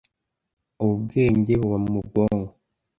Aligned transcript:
Ubu 0.81 0.95
bwenge, 1.03 1.53
buba 1.59 1.77
mu 1.85 1.99
bwonko 2.07 2.51